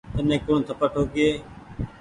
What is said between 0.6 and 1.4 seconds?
ٿپڙ ٺوڪيئي۔